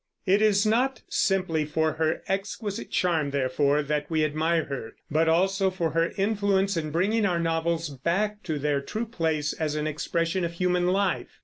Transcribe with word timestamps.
It 0.25 0.41
is 0.41 0.65
not 0.65 1.03
simply 1.09 1.63
for 1.63 1.93
her 1.93 2.23
exquisite 2.27 2.89
charm, 2.89 3.29
therefore, 3.29 3.83
that 3.83 4.09
we 4.09 4.25
admire 4.25 4.63
her, 4.65 4.95
but 5.11 5.29
also 5.29 5.69
for 5.69 5.91
her 5.91 6.11
influence 6.17 6.75
in 6.75 6.89
bringing 6.89 7.23
our 7.23 7.39
novels 7.39 7.89
back 7.89 8.41
to 8.45 8.57
their 8.57 8.81
true 8.81 9.05
place 9.05 9.53
as 9.53 9.75
an 9.75 9.85
expression 9.85 10.43
of 10.43 10.53
human 10.53 10.87
life. 10.87 11.37